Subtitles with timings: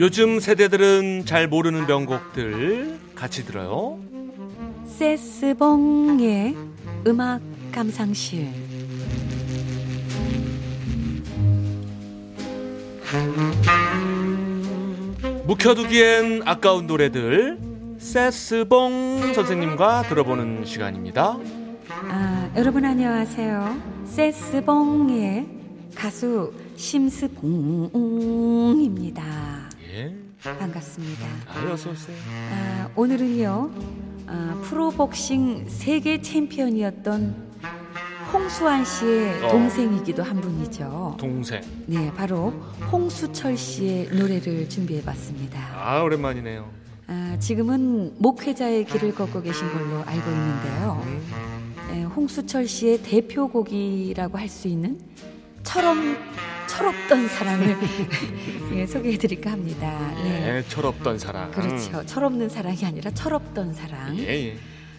[0.00, 3.98] 요즘 세대들은 잘 모르는 명곡들 같이 들어요.
[4.86, 6.56] 세스봉의
[7.06, 8.48] 음악 감상실
[15.44, 17.58] 묵혀두기엔 아까운 노래들
[17.98, 21.36] 세스봉 선생님과 들어보는 시간입니다.
[22.08, 23.76] 아, 여러분 안녕하세요.
[24.06, 25.46] 세스봉의
[25.94, 27.90] 가수 심스봉입니다.
[29.92, 30.14] 예.
[30.42, 31.26] 반갑습니다.
[31.48, 32.16] 아, 어서 오세요.
[32.52, 33.70] 아, 오늘은요
[34.26, 37.50] 아, 프로복싱 세계 챔피언이었던
[38.32, 39.48] 홍수환 씨의 어.
[39.50, 41.16] 동생이기도 한 분이죠.
[41.18, 41.60] 동생.
[41.86, 42.50] 네, 바로
[42.92, 45.58] 홍수철 씨의 노래를 준비해봤습니다.
[45.74, 46.70] 아, 오랜만이네요.
[47.08, 51.02] 아, 지금은 목회자의 길을 걷고 계신 걸로 알고 있는데요.
[51.04, 51.74] 음.
[51.90, 55.00] 에, 홍수철 씨의 대표곡이라고 할 수 있는
[55.62, 55.96] 철없,
[56.66, 57.76] 철없던 사랑을
[58.74, 60.12] 예, 소개해드릴까 합니다.
[60.22, 60.56] 네.
[60.58, 61.50] 예, 철없던 사랑.
[61.50, 62.04] 그렇죠.
[62.06, 64.16] 철없는 사랑이 아니라 철없던 사랑.
[64.18, 64.56] 예, 예.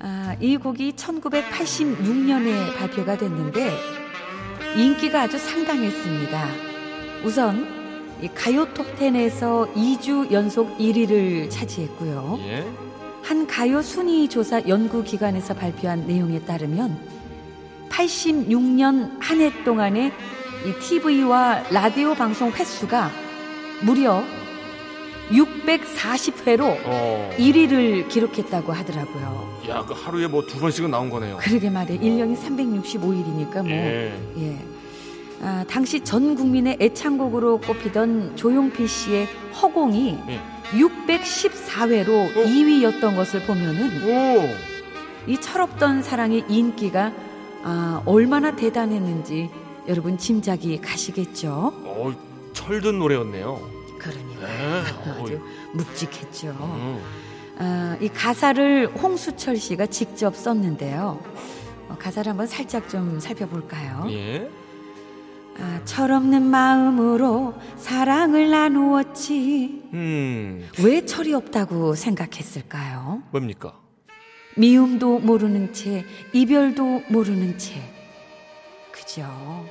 [0.00, 3.72] 아, 이 곡이 1986년에 발표가 됐는데
[4.76, 6.48] 인기가 아주 상당했습니다.
[7.24, 7.66] 우선
[8.22, 12.38] 이 가요 톱10에서 2주 연속 1위를 차지했고요.
[12.46, 12.64] 예.
[13.22, 16.98] 한 가요 순위 조사 연구 기관에서 발표한 내용에 따르면
[17.88, 20.12] 86년 한 해 동안의
[20.64, 23.10] 이 TV와 라디오 방송 횟수가
[23.82, 24.22] 무려
[25.30, 27.30] 640회로 어.
[27.38, 29.58] 1위를 기록했다고 하더라고요.
[29.68, 31.38] 야, 그 하루에 뭐 두 번씩은 나온 거네요.
[31.38, 32.00] 그러게 말이에요.
[32.00, 33.70] 1년이 365일이니까 뭐.
[33.70, 34.14] 예.
[34.38, 34.58] 예.
[35.42, 39.26] 아, 당시 전 국민의 애창곡으로 꼽히던 조용필 씨의
[39.60, 40.40] 허공이 예.
[40.72, 42.44] 614회로 어?
[42.44, 44.48] 2위였던 것을 보면은 오.
[45.26, 47.12] 이 철없던 사랑의 인기가
[47.62, 49.50] 아, 얼마나 대단했는지
[49.86, 51.72] 여러분 짐작이 가시겠죠?
[51.84, 52.12] 어,
[52.52, 53.60] 철든 노래였네요.
[53.98, 55.10] 그러니까 예.
[55.10, 55.40] 아주
[55.74, 56.48] 묵직했죠.
[56.48, 57.00] 음.
[57.58, 61.20] 아, 이 가사를 홍수철 씨가 직접 썼는데요.
[61.88, 64.06] 어, 가사를 한번 살짝 좀 살펴볼까요?
[64.10, 64.48] 예.
[65.58, 69.82] 아, 철없는 마음으로 사랑을 나누었지.
[69.92, 70.68] 음.
[70.82, 73.22] 왜 철이 없다고 생각했을까요?
[73.30, 73.78] 뭡니까?
[74.56, 77.93] 미움도 모르는 채, 이별도 모르는 채.
[79.14, 79.64] 그죠?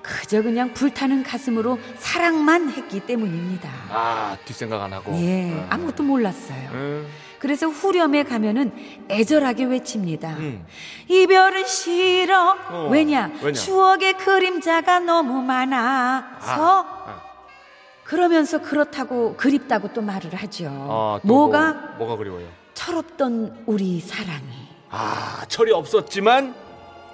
[0.00, 3.70] 그저 그냥 불타는 가슴으로 사랑만 했기 때문입니다.
[3.90, 5.12] 아, 뒷생각 안 하고.
[5.16, 5.66] 예, 음.
[5.68, 6.70] 아무것도 몰랐어요.
[6.72, 7.08] 음.
[7.38, 8.72] 그래서 후렴에 가면은
[9.10, 10.30] 애절하게 외칩니다.
[10.38, 10.66] 음.
[11.08, 12.56] 이별은 싫어.
[12.70, 13.30] 어, 왜냐?
[13.42, 13.52] 왜냐?
[13.52, 17.22] 추억의 그림자가 너무 많아서 아.
[18.04, 20.68] 그러면서 그렇다고 그립다고 또 말을 하죠.
[20.68, 22.46] 아, 또 뭐가 뭐, 뭐가 그리워요?
[22.74, 26.63] 철없던 우리 사랑이 아, 철이 없었지만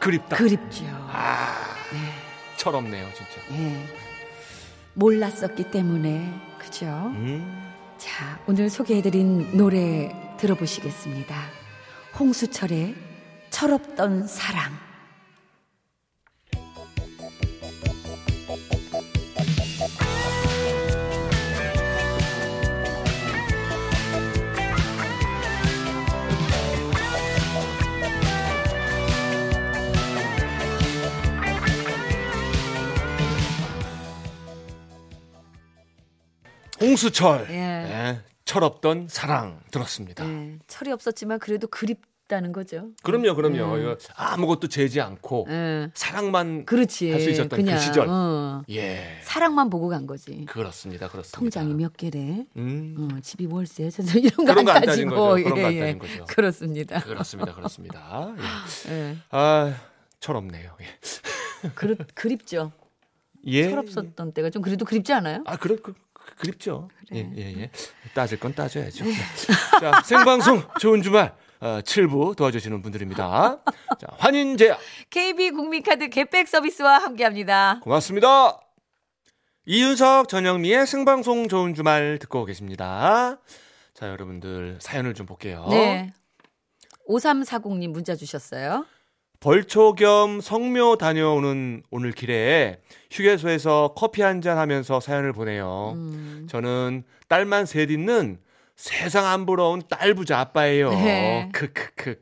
[0.00, 0.37] 그립다.
[0.37, 0.84] 그립죠.
[1.12, 1.55] 아,
[2.56, 3.33] 철없네요, 진짜.
[3.53, 3.87] 예.
[4.94, 6.87] 몰랐었기 때문에 그죠?
[6.87, 7.72] 음.
[7.99, 11.37] 자, 오늘 소개해드린 노래 들어보시겠습니다.
[12.19, 12.97] 홍수철의
[13.50, 14.72] 철없던 사랑.
[36.81, 37.47] 홍수철.
[37.50, 37.55] 예.
[37.55, 40.25] 예, 철없던 사랑 들었습니다.
[40.29, 42.88] 예, 철이 없었지만 그래도 그립다는 거죠.
[43.03, 43.75] 그럼요, 그럼요.
[43.75, 43.81] 음.
[43.81, 45.91] 이거 아무것도 재지 않고 예.
[45.94, 47.11] 사랑만 그렇지.
[47.12, 48.09] 할수 있었던 그냥, 그 시절.
[48.09, 49.19] 어, 예.
[49.23, 50.44] 사랑만 보고 간 거지.
[50.47, 51.09] 그렇습니다.
[51.09, 51.38] 그렇습니다.
[51.38, 52.44] 통장이 몇 개래?
[52.56, 52.97] 음.
[52.99, 53.91] 어, 집이 월세?
[53.91, 55.11] 저 이런 거 안 따지고.
[55.11, 55.44] 거죠.
[55.44, 56.25] 그런 거 안 따진 거죠.
[56.26, 57.00] 그렇습니다.
[57.00, 57.55] 그렇습니다.
[57.55, 58.35] 그렇습니다.
[58.88, 58.93] 예.
[58.93, 59.17] 예.
[59.31, 59.75] 아,
[60.19, 60.73] 철없네요.
[60.81, 61.69] 예.
[61.75, 62.73] 그립, 그립죠.
[63.47, 63.69] 예.
[63.71, 65.43] 철없었던 때가 좀 그래도 그립지 않아요?
[65.47, 65.94] 아, 그래, 그,
[66.31, 66.88] 그- 그립죠.
[67.09, 67.27] 그래.
[67.37, 67.71] 예, 예, 예.
[68.15, 69.05] 따질 건 따져야죠.
[69.05, 69.12] 네.
[69.81, 73.59] 자, 생방송 좋은 주말 어, 7부 도와주시는 분들입니다.
[74.00, 74.79] 자, 환인제약
[75.11, 77.81] KB 국민카드 개백 서비스와 함께합니다.
[77.82, 78.59] 고맙습니다.
[79.67, 83.38] 이윤석 전영미의 생방송 좋은 주말 듣고 계십니다.
[83.93, 85.67] 자, 여러분들 사연을 좀 볼게요.
[85.69, 86.12] 네.
[87.09, 88.87] 5340님 문자 주셨어요.
[89.40, 95.92] 벌초 겸 성묘 다녀오는 오늘 길에 휴게소에서 커피 한 잔 하면서 사연을 보내요.
[95.96, 96.46] 음.
[96.48, 98.38] 저는 딸만 셋 있는
[98.76, 100.90] 세상 안 부러운 딸 부자 아빠예요.
[100.90, 101.48] 네.
[101.52, 102.20] 크크크.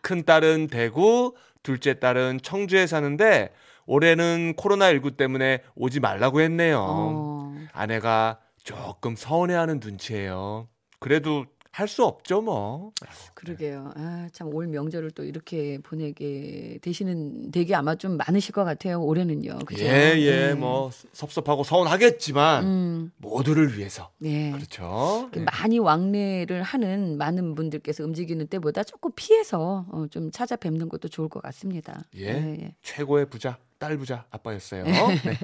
[0.00, 3.50] 큰 딸은 대구, 둘째 딸은 청주에 사는데
[3.86, 6.84] 올해는 코로나19 때문에 오지 말라고 했네요.
[6.88, 7.54] 어.
[7.72, 10.68] 아내가 조금 서운해하는 눈치예요.
[10.98, 11.44] 그래도
[11.76, 12.90] 할 수 없죠, 뭐.
[13.34, 13.92] 그러게요.
[13.96, 19.02] 아, 참 올 명절을 또 이렇게 보내게 되시는 되게 아마 좀 많으실 것 같아요.
[19.02, 19.58] 올해는요.
[19.66, 19.84] 그죠?
[19.84, 20.54] 예, 예, 네.
[20.54, 23.12] 뭐 섭섭하고 서운하겠지만 음.
[23.18, 24.10] 모두를 위해서.
[24.18, 24.52] 네.
[24.52, 25.20] 그렇죠.
[25.32, 25.44] 이렇게 네.
[25.52, 31.42] 많이 왕래를 하는 많은 분들께서 움직이는 때보다 조금 피해서 어, 좀 찾아뵙는 것도 좋을 것
[31.42, 32.04] 같습니다.
[32.16, 32.74] 예.
[32.82, 34.84] 최고의 부자, 딸 부자 아빠였어요.
[35.24, 35.38] 네.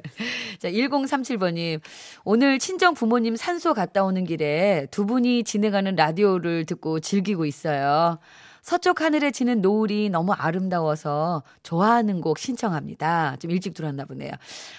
[0.59, 1.81] 자, 1037번님.
[2.25, 8.19] 오늘 친정 부모님 산소 갔다 오는 길에 두 분이 진행하는 라디오를 듣고 즐기고 있어요.
[8.63, 13.37] 서쪽 하늘에 지는 노을이 너무 아름다워서 좋아하는 곡 신청합니다.
[13.41, 14.31] 좀 일찍 들어왔나 보네요.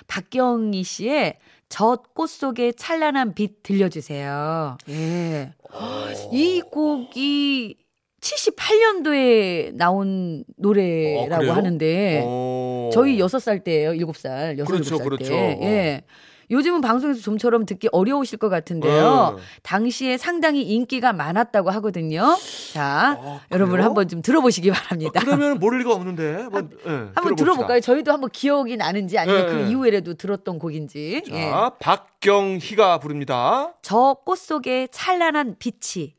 [0.08, 4.78] 박경희 씨의 젖꽃 속의 찬란한 빛 들려주세요.
[4.90, 5.52] 예.
[6.32, 7.83] 이 곡이
[8.24, 11.54] 78년도에 나온 노래라고 어, 그래요?
[11.54, 12.90] 하는데 어.
[12.94, 13.92] 저희 6살 때예요.
[13.92, 14.58] 7살.
[14.60, 15.26] 6, 그렇죠, 7살 그렇죠.
[15.26, 15.58] 때.
[15.60, 15.64] 어.
[15.64, 16.02] 예.
[16.52, 19.36] 요즘은 방송에서 좀처럼 듣기 어려우실 것 같은데요.
[19.38, 19.44] 네.
[19.64, 22.36] 당시에 상당히 인기가 많았다고 하거든요.
[22.74, 23.82] 자, 아, 여러분?
[23.82, 25.22] 한번 좀 들어보시기 바랍니다.
[25.22, 26.34] 어, 그러면 모를 리가 없는데.
[26.34, 27.36] 한번, 예, 한번.
[27.36, 27.80] 들어볼까요?
[27.80, 29.70] 저희도 한번 기억이 나는지 아니면 예, 그 예.
[29.70, 31.24] 이후에라도 들었던 곡인지.
[31.28, 31.52] 자, 예.
[31.80, 33.74] 박경희가 부릅니다.
[33.82, 36.14] 저 꽃 속에 찬란한 빛이.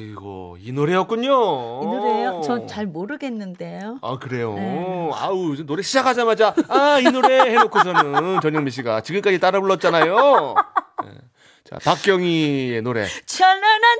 [0.00, 1.28] 아이고, 이 노래였군요.
[1.82, 2.40] 이 노래요?
[2.42, 3.98] 전 잘 모르겠는데요.
[4.02, 4.54] 아, 그래요?
[4.54, 5.10] 네.
[5.14, 10.54] 아우, 노래 시작하자마자, 아, 이 노래 해놓고서는 전영미 씨가 지금까지 따라 불렀잖아요.
[11.04, 11.10] 네.
[11.64, 13.06] 자, 박경희의 노래.
[13.26, 13.98] 찬란한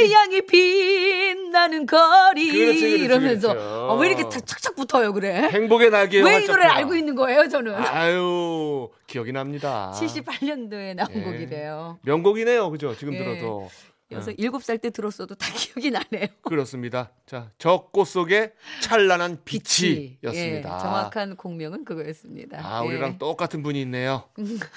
[0.00, 3.86] 태양이 빛나는 거리 그렇지, 그렇지, 이러면서 그렇죠.
[3.90, 5.48] 어, 왜 이렇게 탁- 착착 붙어요 그래?
[5.50, 6.20] 행복의 날개.
[6.20, 7.74] 왜이 노래를 알고 있는 거예요 저는?
[7.74, 9.92] 아유, 기억이 납니다.
[9.94, 11.20] 78년도에 나온 예.
[11.22, 11.98] 곡이래요.
[12.02, 12.70] 명곡이네요.
[12.70, 12.94] 그죠?
[12.96, 13.18] 지금 예.
[13.18, 13.68] 들어도.
[14.08, 16.28] 그래서 일곱 살 때 들었어도 다 기억이 나네요.
[16.42, 17.10] 그렇습니다.
[17.26, 20.18] 자, 저 꽃 속에 찬란한 빛이.
[20.22, 20.74] 빛이였습니다.
[20.76, 22.58] 예, 정확한 공명은 그거였습니다.
[22.62, 22.88] 아, 예.
[22.88, 24.24] 우리랑 똑같은 분이 있네요.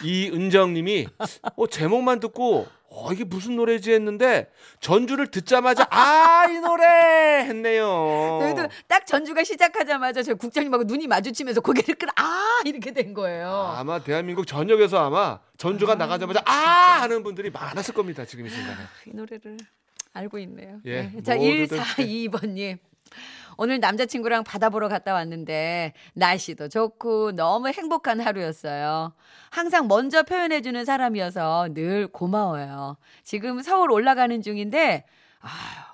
[0.04, 1.08] 이은정 님이
[1.56, 4.52] 어, 제목만 듣고 어, 이게 무슨 노래지 했는데
[4.82, 6.86] 전주를 듣자마자 아, 이 노래
[7.46, 8.40] 했네요.
[8.42, 13.50] 저희도 딱 전주가 시작하자마자 저희 국장님하고 눈이 마주치면서 고개를 끌어 아 이렇게 된 거예요.
[13.50, 16.52] 아마 대한민국 전역에서 아마 전주가 아, 나가자마자 아
[17.02, 18.26] 하는 분들이 많았을 겁니다.
[18.26, 18.78] 지금 이 순간에.
[19.08, 19.56] 이 노래를
[20.14, 20.82] 알고 있네요.
[20.84, 21.24] 예, 네.
[21.24, 21.68] 자, 모두들.
[21.78, 22.78] 1422번 님.
[23.58, 29.14] 오늘 남자친구랑 바다 보러 갔다 왔는데 날씨도 좋고 너무 행복한 하루였어요.
[29.52, 32.98] 항상 먼저 표현해주는 사람이어서 늘 고마워요.
[33.24, 35.06] 지금 서울 올라가는 중인데,
[35.42, 35.91] 아휴,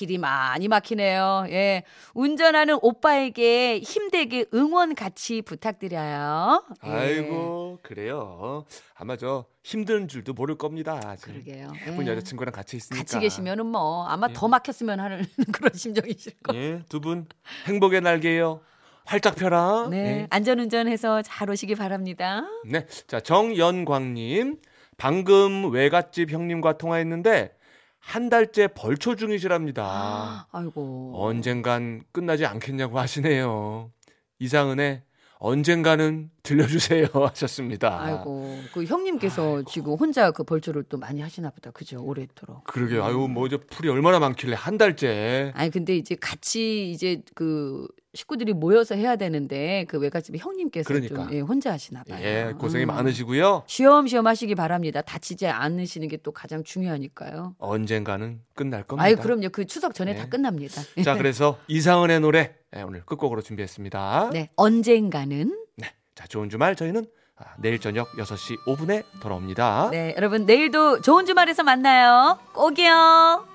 [0.00, 1.44] 길이 많이 막히네요.
[1.50, 1.82] 예.
[2.14, 6.64] 운전하는 오빠에게 힘되게 응원 같이 부탁드려요.
[6.86, 6.90] 예.
[6.90, 8.64] 아이고 그래요.
[8.94, 10.98] 아마 저 힘든 줄도 모를 겁니다.
[11.20, 11.70] 그러게요.
[11.86, 12.12] 예쁜 예.
[12.12, 13.02] 여자친구랑 같이 있으니까.
[13.02, 14.32] 같이 계시면은 뭐 아마 예.
[14.32, 16.62] 더 막혔으면 하는 그런 심정이실 거예요.
[16.62, 17.26] 예, 두 분
[17.66, 18.60] 행복의 날개요.
[19.04, 19.86] 활짝 펴라.
[19.90, 20.26] 네, 예.
[20.30, 22.44] 안전운전해서 잘 오시기 바랍니다.
[22.64, 22.86] 네.
[23.06, 24.60] 자, 정연광님.
[24.96, 27.52] 방금 외갓집 형님과 통화했는데
[28.00, 30.48] 한 달째 벌초 중이시랍니다.
[30.50, 31.12] 아 이고.
[31.14, 33.92] 언젠간 끝나지 않겠냐고 하시네요.
[34.38, 35.02] 이상은의
[35.42, 37.98] 언젠가는 들려주세요 하셨습니다.
[38.02, 41.70] 아이고, 그 형님께서 지금 혼자 그 벌초를 또 많이 하시나 보다.
[41.70, 42.02] 그죠?
[42.02, 42.64] 오래도록.
[42.64, 43.04] 그러게요.
[43.04, 45.52] 아유, 뭐 이제 풀이 얼마나 많길래 한 달째.
[45.54, 51.24] 아니, 근데 이제 같이 이제 그 식구들이 모여서 해야 되는데 그 외갓집 형님께서 그러니까.
[51.24, 52.18] 좀 예, 혼자 하시나 봐요.
[52.24, 52.88] 예, 고생이 음.
[52.88, 53.64] 많으시고요.
[53.66, 55.02] 쉬엄쉬엄 하시기 바랍니다.
[55.02, 57.54] 다치지 않으시는 게 또 가장 중요하니까요.
[57.58, 59.04] 언젠가는 끝날 겁니다.
[59.06, 59.48] 아유, 그럼요.
[59.50, 60.18] 그 추석 전에 네.
[60.18, 60.82] 다 끝납니다.
[61.04, 64.30] 자, 그래서 이상은의 노래 예, 오늘 끝곡으로 준비했습니다.
[64.32, 65.94] 네, 언젠가는 네.
[66.14, 69.88] 자, 좋은 주말 저희는 아, 내일 저녁 6시 5분에 돌아옵니다.
[69.92, 72.38] 네, 여러분 내일도 좋은 주말에서 만나요.
[72.52, 73.49] 꼭이요.